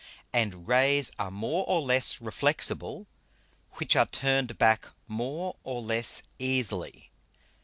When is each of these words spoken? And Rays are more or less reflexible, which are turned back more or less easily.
And 0.33 0.67
Rays 0.67 1.11
are 1.19 1.29
more 1.29 1.63
or 1.67 1.79
less 1.79 2.19
reflexible, 2.19 3.05
which 3.73 3.95
are 3.95 4.07
turned 4.07 4.57
back 4.57 4.87
more 5.07 5.57
or 5.63 5.79
less 5.79 6.23
easily. 6.39 7.11